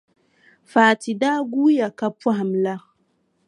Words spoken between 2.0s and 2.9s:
pɔhim la,